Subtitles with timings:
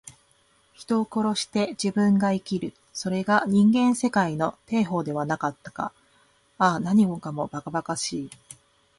[0.73, 2.73] 人を殺して自分が生きる。
[2.91, 5.93] それが人間世界の定法ではなかったか。
[6.57, 8.29] ああ、何もかも、ばかばかしい。